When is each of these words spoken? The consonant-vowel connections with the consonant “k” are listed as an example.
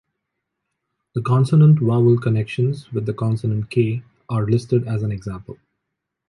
The 1.13 1.21
consonant-vowel 1.21 2.17
connections 2.21 2.91
with 2.91 3.05
the 3.05 3.13
consonant 3.13 3.69
“k” 3.69 4.01
are 4.29 4.47
listed 4.47 4.87
as 4.87 5.03
an 5.03 5.11
example. 5.11 5.59